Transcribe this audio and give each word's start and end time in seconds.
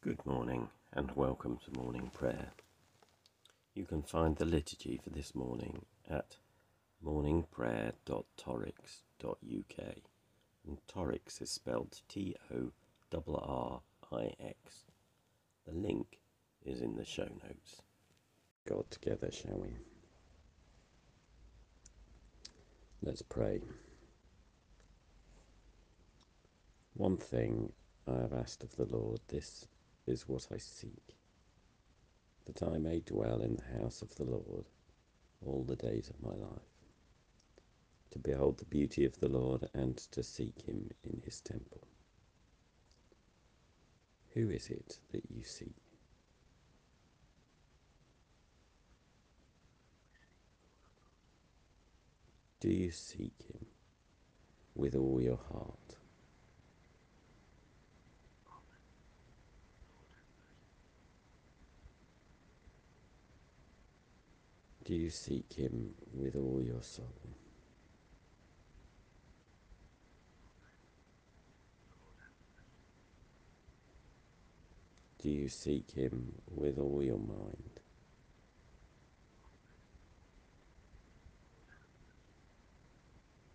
Good 0.00 0.24
morning 0.24 0.68
and 0.92 1.10
welcome 1.16 1.58
to 1.64 1.72
morning 1.76 2.12
prayer. 2.14 2.52
You 3.74 3.84
can 3.84 4.02
find 4.02 4.36
the 4.36 4.44
liturgy 4.44 5.00
for 5.02 5.10
this 5.10 5.34
morning 5.34 5.86
at 6.08 6.36
morningprayer.torrix.uk 7.04 9.96
and 10.64 10.78
Torrix 10.86 11.42
is 11.42 11.50
spelled 11.50 12.00
T 12.08 12.36
O 12.54 12.70
R 13.12 13.22
R 13.26 13.80
I 14.12 14.34
X. 14.40 14.84
The 15.66 15.74
link 15.74 16.20
is 16.64 16.80
in 16.80 16.94
the 16.94 17.04
show 17.04 17.24
notes. 17.24 17.82
God 18.68 18.88
together, 18.92 19.32
shall 19.32 19.58
we? 19.58 19.78
Let's 23.02 23.22
pray. 23.22 23.62
One 26.94 27.16
thing 27.16 27.72
I 28.06 28.20
have 28.20 28.32
asked 28.32 28.62
of 28.62 28.76
the 28.76 28.84
Lord, 28.84 29.18
this 29.26 29.66
is 30.08 30.28
what 30.28 30.46
I 30.52 30.58
seek, 30.58 31.16
that 32.46 32.62
I 32.62 32.78
may 32.78 33.00
dwell 33.00 33.40
in 33.40 33.56
the 33.56 33.80
house 33.80 34.02
of 34.02 34.14
the 34.14 34.24
Lord 34.24 34.64
all 35.44 35.64
the 35.64 35.76
days 35.76 36.10
of 36.10 36.22
my 36.22 36.34
life, 36.34 36.62
to 38.10 38.18
behold 38.18 38.58
the 38.58 38.64
beauty 38.64 39.04
of 39.04 39.18
the 39.20 39.28
Lord 39.28 39.68
and 39.74 39.96
to 39.96 40.22
seek 40.22 40.62
him 40.62 40.90
in 41.04 41.20
his 41.24 41.40
temple. 41.40 41.86
Who 44.34 44.50
is 44.50 44.68
it 44.68 44.98
that 45.12 45.24
you 45.30 45.44
seek? 45.44 45.74
Do 52.60 52.70
you 52.70 52.90
seek 52.90 53.34
him 53.52 53.66
with 54.74 54.96
all 54.96 55.20
your 55.20 55.38
heart? 55.52 55.96
Do 64.88 64.94
you 64.94 65.10
seek 65.10 65.52
him 65.52 65.90
with 66.14 66.34
all 66.34 66.62
your 66.64 66.80
soul? 66.80 67.12
Do 75.22 75.28
you 75.28 75.50
seek 75.50 75.90
him 75.90 76.32
with 76.50 76.78
all 76.78 77.02
your 77.02 77.18
mind? 77.18 77.80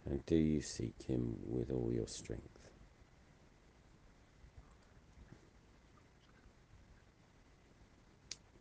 And 0.06 0.24
do 0.28 0.36
you 0.36 0.62
seek 0.62 1.02
him 1.02 1.38
with 1.48 1.72
all 1.72 1.92
your 1.92 2.06
strength? 2.06 2.63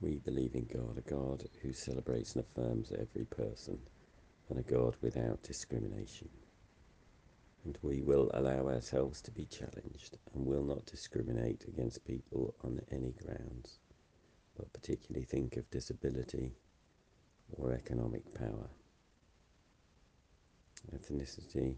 We 0.02 0.16
believe 0.16 0.56
in 0.56 0.64
God, 0.64 0.98
a 0.98 1.08
God 1.08 1.48
who 1.62 1.72
celebrates 1.72 2.34
and 2.34 2.44
affirms 2.44 2.90
every 2.90 3.24
person, 3.24 3.78
and 4.48 4.58
a 4.58 4.62
God 4.62 4.96
without 5.00 5.44
discrimination. 5.44 6.28
And 7.64 7.78
we 7.82 8.02
will 8.02 8.28
allow 8.34 8.66
ourselves 8.66 9.22
to 9.22 9.30
be 9.30 9.44
challenged 9.44 10.18
and 10.34 10.44
will 10.44 10.64
not 10.64 10.86
discriminate 10.86 11.66
against 11.68 12.04
people 12.04 12.52
on 12.64 12.80
any 12.90 13.12
grounds, 13.12 13.78
but 14.56 14.72
particularly 14.72 15.24
think 15.24 15.56
of 15.56 15.70
disability 15.70 16.50
or 17.52 17.72
economic 17.72 18.34
power, 18.34 18.70
ethnicity 20.92 21.76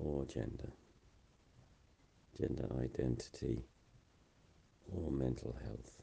or 0.00 0.24
gender, 0.24 0.72
gender 2.36 2.66
identity 2.82 3.62
or 4.92 5.12
mental 5.12 5.56
health 5.62 6.02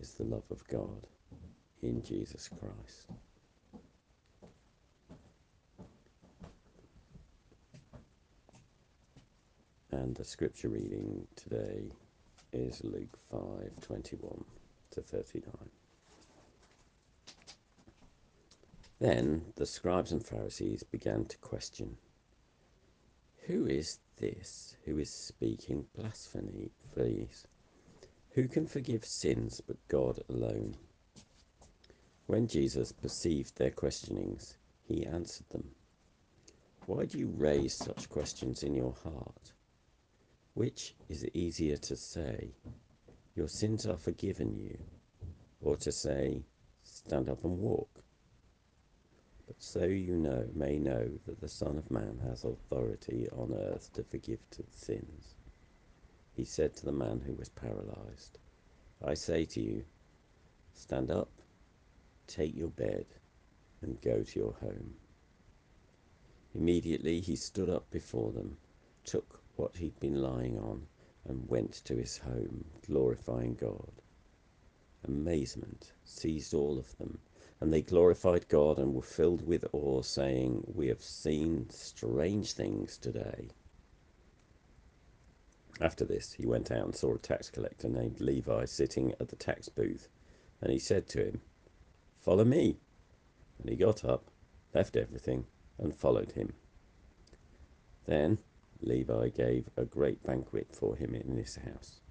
is 0.00 0.14
the 0.14 0.24
love 0.24 0.50
of 0.50 0.66
God 0.66 1.06
in 1.82 2.02
Jesus 2.02 2.48
Christ. 2.48 3.10
And 9.92 10.14
the 10.14 10.24
scripture 10.24 10.70
reading 10.70 11.26
today 11.36 11.92
is 12.54 12.82
Luke 12.82 13.18
5 13.30 13.72
21 13.82 14.44
to 14.92 15.02
39. 15.02 15.52
Then 19.00 19.42
the 19.56 19.66
scribes 19.66 20.12
and 20.12 20.24
Pharisees 20.24 20.82
began 20.82 21.26
to 21.26 21.36
question 21.38 21.98
Who 23.48 23.66
is 23.66 23.98
this 24.16 24.76
who 24.86 24.96
is 24.96 25.10
speaking 25.10 25.84
blasphemy? 25.94 26.70
Please? 26.94 27.46
Who 28.34 28.46
can 28.46 28.68
forgive 28.68 29.04
sins 29.04 29.60
but 29.60 29.88
God 29.88 30.22
alone? 30.28 30.76
When 32.26 32.46
Jesus 32.46 32.92
perceived 32.92 33.56
their 33.56 33.72
questionings, 33.72 34.56
he 34.86 35.04
answered 35.04 35.48
them 35.48 35.74
Why 36.86 37.06
do 37.06 37.18
you 37.18 37.26
raise 37.26 37.74
such 37.74 38.08
questions 38.08 38.62
in 38.62 38.76
your 38.76 38.92
heart? 38.92 39.52
Which 40.54 40.94
is 41.08 41.26
easier 41.34 41.76
to 41.78 41.96
say, 41.96 42.54
Your 43.34 43.48
sins 43.48 43.84
are 43.84 43.96
forgiven 43.96 44.56
you, 44.56 44.78
or 45.60 45.76
to 45.78 45.90
say, 45.90 46.44
Stand 46.84 47.28
up 47.28 47.42
and 47.42 47.58
walk? 47.58 48.04
But 49.48 49.60
so 49.60 49.84
you 49.86 50.16
know, 50.16 50.48
may 50.54 50.78
know 50.78 51.10
that 51.26 51.40
the 51.40 51.48
Son 51.48 51.76
of 51.76 51.90
Man 51.90 52.20
has 52.22 52.44
authority 52.44 53.28
on 53.32 53.52
earth 53.52 53.92
to 53.94 54.04
forgive 54.04 54.38
sins 54.70 55.34
he 56.40 56.46
said 56.46 56.74
to 56.74 56.86
the 56.86 56.90
man 56.90 57.20
who 57.20 57.34
was 57.34 57.50
paralyzed, 57.50 58.38
I 59.04 59.12
say 59.12 59.44
to 59.44 59.60
you, 59.60 59.84
stand 60.72 61.10
up, 61.10 61.28
take 62.26 62.56
your 62.56 62.70
bed, 62.70 63.04
and 63.82 64.00
go 64.00 64.22
to 64.22 64.38
your 64.38 64.54
home. 64.54 64.94
Immediately 66.54 67.20
he 67.20 67.36
stood 67.36 67.68
up 67.68 67.90
before 67.90 68.32
them, 68.32 68.56
took 69.04 69.42
what 69.56 69.76
he'd 69.76 70.00
been 70.00 70.22
lying 70.22 70.58
on, 70.58 70.86
and 71.26 71.46
went 71.46 71.74
to 71.84 71.96
his 71.96 72.16
home, 72.16 72.64
glorifying 72.86 73.52
God. 73.52 73.92
Amazement 75.04 75.92
seized 76.06 76.54
all 76.54 76.78
of 76.78 76.96
them, 76.96 77.18
and 77.60 77.70
they 77.70 77.82
glorified 77.82 78.48
God 78.48 78.78
and 78.78 78.94
were 78.94 79.02
filled 79.02 79.46
with 79.46 79.66
awe, 79.72 80.00
saying, 80.00 80.64
We 80.74 80.86
have 80.86 81.02
seen 81.02 81.68
strange 81.68 82.54
things 82.54 82.96
today. 82.96 83.50
After 85.82 86.04
this, 86.04 86.34
he 86.34 86.44
went 86.44 86.70
out 86.70 86.84
and 86.84 86.94
saw 86.94 87.14
a 87.14 87.18
tax 87.18 87.48
collector 87.48 87.88
named 87.88 88.20
Levi 88.20 88.66
sitting 88.66 89.14
at 89.18 89.28
the 89.28 89.36
tax 89.36 89.70
booth, 89.70 90.08
and 90.60 90.70
he 90.70 90.78
said 90.78 91.06
to 91.08 91.24
him, 91.24 91.40
Follow 92.18 92.44
me. 92.44 92.78
And 93.58 93.70
he 93.70 93.76
got 93.76 94.04
up, 94.04 94.30
left 94.74 94.94
everything, 94.94 95.46
and 95.78 95.96
followed 95.96 96.32
him. 96.32 96.52
Then 98.04 98.38
Levi 98.82 99.30
gave 99.30 99.70
a 99.76 99.86
great 99.86 100.22
banquet 100.22 100.68
for 100.74 100.96
him 100.96 101.14
in 101.14 101.36
his 101.36 101.56
house, 101.56 102.02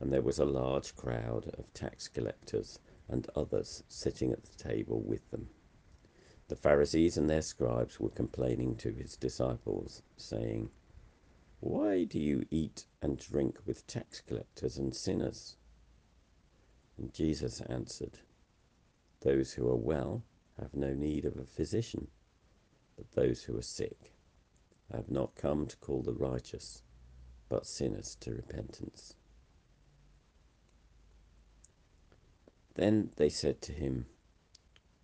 and 0.00 0.12
there 0.12 0.20
was 0.20 0.38
a 0.38 0.44
large 0.44 0.94
crowd 0.94 1.48
of 1.58 1.72
tax 1.72 2.08
collectors 2.08 2.78
and 3.08 3.26
others 3.34 3.82
sitting 3.88 4.32
at 4.32 4.42
the 4.42 4.62
table 4.62 5.00
with 5.00 5.30
them. 5.30 5.48
The 6.48 6.56
Pharisees 6.56 7.16
and 7.16 7.30
their 7.30 7.42
scribes 7.42 7.98
were 7.98 8.10
complaining 8.10 8.76
to 8.76 8.92
his 8.92 9.16
disciples, 9.16 10.02
saying, 10.18 10.70
why 11.60 12.04
do 12.04 12.18
you 12.18 12.46
eat 12.50 12.86
and 13.00 13.18
drink 13.18 13.58
with 13.66 13.86
tax 13.86 14.20
collectors 14.20 14.78
and 14.78 14.94
sinners? 14.94 15.56
And 16.98 17.12
Jesus 17.12 17.60
answered, 17.62 18.18
Those 19.20 19.52
who 19.52 19.68
are 19.68 19.76
well 19.76 20.22
have 20.60 20.74
no 20.74 20.94
need 20.94 21.24
of 21.24 21.36
a 21.36 21.44
physician, 21.44 22.08
but 22.96 23.10
those 23.12 23.42
who 23.42 23.56
are 23.56 23.62
sick. 23.62 24.12
I 24.92 24.96
have 24.96 25.10
not 25.10 25.34
come 25.34 25.66
to 25.66 25.76
call 25.78 26.02
the 26.02 26.14
righteous, 26.14 26.82
but 27.48 27.66
sinners 27.66 28.16
to 28.20 28.32
repentance. 28.32 29.14
Then 32.74 33.10
they 33.16 33.28
said 33.28 33.60
to 33.62 33.72
him, 33.72 34.06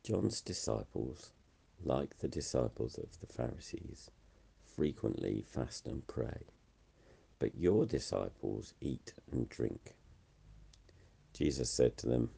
John's 0.02 0.40
disciples, 0.40 1.30
like 1.82 2.18
the 2.18 2.28
disciples 2.28 2.98
of 2.98 3.18
the 3.20 3.26
Pharisees, 3.26 4.10
frequently 4.74 5.44
fast 5.46 5.86
and 5.86 6.06
pray 6.06 6.46
but 7.40 7.56
your 7.56 7.86
disciples 7.86 8.74
eat 8.82 9.14
and 9.32 9.48
drink. 9.48 9.94
Jesus 11.32 11.70
said 11.70 11.96
to 11.96 12.06
them, 12.06 12.30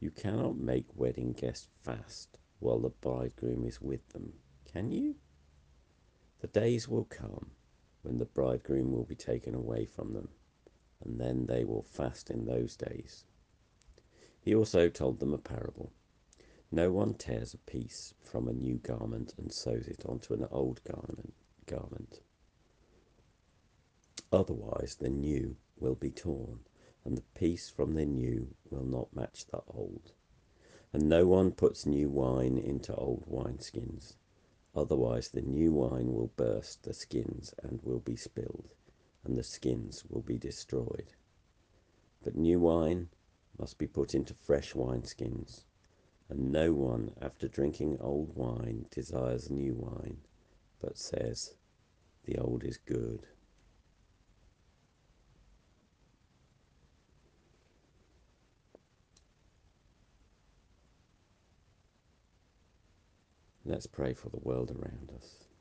You 0.00 0.10
cannot 0.10 0.58
make 0.58 0.86
wedding 0.96 1.32
guests 1.32 1.68
fast 1.84 2.38
while 2.58 2.80
the 2.80 2.90
bridegroom 2.90 3.64
is 3.64 3.80
with 3.80 4.06
them, 4.08 4.32
can 4.70 4.90
you? 4.90 5.14
The 6.40 6.48
days 6.48 6.88
will 6.88 7.04
come 7.04 7.52
when 8.02 8.18
the 8.18 8.24
bridegroom 8.24 8.90
will 8.90 9.04
be 9.04 9.14
taken 9.14 9.54
away 9.54 9.86
from 9.86 10.12
them, 10.12 10.28
and 11.04 11.20
then 11.20 11.46
they 11.46 11.64
will 11.64 11.82
fast 11.84 12.28
in 12.28 12.44
those 12.44 12.76
days. 12.76 13.24
He 14.40 14.52
also 14.52 14.88
told 14.88 15.20
them 15.20 15.32
a 15.32 15.38
parable. 15.38 15.92
No 16.74 16.90
one 16.90 17.12
tears 17.12 17.52
a 17.52 17.58
piece 17.58 18.14
from 18.22 18.48
a 18.48 18.54
new 18.54 18.76
garment 18.76 19.34
and 19.36 19.52
sews 19.52 19.86
it 19.86 20.06
onto 20.06 20.32
an 20.32 20.48
old 20.50 20.82
garment. 20.84 21.34
garment. 21.66 22.22
Otherwise, 24.32 24.94
the 24.94 25.10
new 25.10 25.58
will 25.78 25.94
be 25.94 26.10
torn, 26.10 26.60
and 27.04 27.14
the 27.14 27.24
piece 27.34 27.68
from 27.68 27.92
the 27.92 28.06
new 28.06 28.54
will 28.70 28.86
not 28.86 29.14
match 29.14 29.44
the 29.48 29.60
old. 29.68 30.12
And 30.94 31.10
no 31.10 31.26
one 31.26 31.52
puts 31.52 31.84
new 31.84 32.08
wine 32.08 32.56
into 32.56 32.94
old 32.94 33.26
wineskins. 33.26 34.16
Otherwise, 34.74 35.28
the 35.28 35.42
new 35.42 35.72
wine 35.74 36.14
will 36.14 36.28
burst 36.36 36.84
the 36.84 36.94
skins 36.94 37.52
and 37.62 37.82
will 37.82 38.00
be 38.00 38.16
spilled, 38.16 38.74
and 39.24 39.36
the 39.36 39.44
skins 39.44 40.06
will 40.08 40.22
be 40.22 40.38
destroyed. 40.38 41.12
But 42.22 42.34
new 42.34 42.60
wine 42.60 43.10
must 43.58 43.76
be 43.76 43.86
put 43.86 44.14
into 44.14 44.32
fresh 44.32 44.72
wineskins. 44.72 45.64
And 46.32 46.50
no 46.50 46.72
one, 46.72 47.12
after 47.20 47.46
drinking 47.46 47.98
old 48.00 48.34
wine, 48.34 48.86
desires 48.90 49.50
new 49.50 49.74
wine, 49.74 50.16
but 50.80 50.96
says, 50.96 51.56
The 52.24 52.38
old 52.38 52.64
is 52.64 52.78
good. 52.78 53.26
Let's 63.66 63.86
pray 63.86 64.14
for 64.14 64.30
the 64.30 64.38
world 64.38 64.70
around 64.70 65.12
us. 65.14 65.51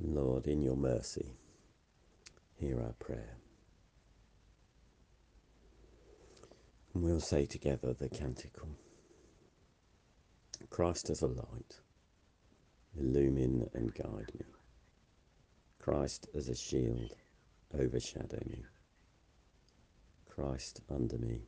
Lord, 0.00 0.46
in 0.46 0.62
your 0.62 0.76
mercy, 0.76 1.32
hear 2.54 2.80
our 2.80 2.94
prayer. 3.00 3.36
And 6.94 7.02
we'll 7.02 7.20
say 7.20 7.46
together 7.46 7.92
the 7.92 8.08
canticle 8.08 8.68
Christ 10.70 11.10
as 11.10 11.22
a 11.22 11.26
light, 11.26 11.80
illumine 12.98 13.68
and 13.74 13.92
guide 13.94 14.30
me. 14.38 14.46
Christ 15.80 16.28
as 16.34 16.48
a 16.48 16.54
shield, 16.54 17.14
overshadow 17.76 18.40
me. 18.48 18.64
Christ 20.28 20.80
under 20.88 21.18
me, 21.18 21.40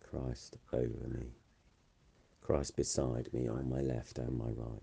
Christ 0.00 0.58
over 0.72 1.08
me, 1.08 1.32
Christ 2.42 2.76
beside 2.76 3.32
me 3.32 3.48
on 3.48 3.70
my 3.70 3.80
left 3.80 4.18
and 4.18 4.36
my 4.36 4.50
right. 4.50 4.82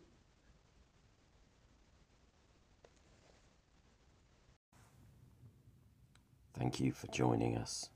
Thank 6.61 6.79
you 6.79 6.91
for 6.91 7.07
joining 7.07 7.57
us. 7.57 7.89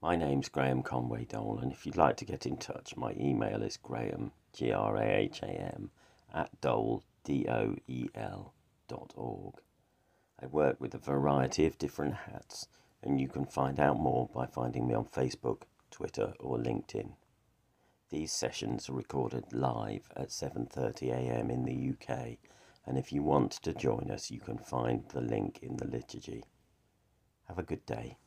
My 0.00 0.14
name's 0.14 0.48
Graham 0.48 0.84
Conway 0.84 1.24
Doel, 1.24 1.58
and 1.60 1.72
if 1.72 1.84
you'd 1.84 1.96
like 1.96 2.16
to 2.18 2.24
get 2.24 2.46
in 2.46 2.58
touch, 2.58 2.96
my 2.96 3.12
email 3.18 3.60
is 3.60 3.76
graham 3.76 4.30
G 4.52 4.70
R 4.70 4.96
A 4.96 5.04
H 5.04 5.42
A 5.42 5.48
M, 5.48 5.90
at 6.32 6.60
doel, 6.60 7.02
D 7.24 7.44
O 7.48 7.74
E 7.88 8.06
L, 8.14 8.54
dot 8.86 9.12
org. 9.16 9.54
I 10.40 10.46
work 10.46 10.80
with 10.80 10.94
a 10.94 10.98
variety 10.98 11.66
of 11.66 11.76
different 11.76 12.14
hats, 12.14 12.68
and 13.02 13.20
you 13.20 13.26
can 13.26 13.44
find 13.44 13.80
out 13.80 13.98
more 13.98 14.30
by 14.32 14.46
finding 14.46 14.86
me 14.86 14.94
on 14.94 15.06
Facebook, 15.06 15.62
Twitter, 15.90 16.34
or 16.38 16.58
LinkedIn. 16.58 17.14
These 18.10 18.30
sessions 18.30 18.88
are 18.88 18.92
recorded 18.92 19.52
live 19.52 20.08
at 20.16 20.28
7:30 20.28 21.10
a.m. 21.10 21.50
in 21.50 21.64
the 21.64 21.90
UK, 21.90 22.38
and 22.86 22.96
if 22.96 23.12
you 23.12 23.24
want 23.24 23.50
to 23.50 23.74
join 23.74 24.08
us, 24.12 24.30
you 24.30 24.38
can 24.38 24.56
find 24.56 25.08
the 25.08 25.20
link 25.20 25.58
in 25.62 25.78
the 25.78 25.88
liturgy. 25.88 26.44
Have 27.48 27.58
a 27.58 27.62
good 27.62 27.84
day. 27.86 28.18